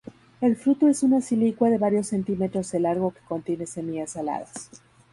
[0.41, 4.71] El fruto es una silicua de varios centímetros de largo que contiene semillas aladas.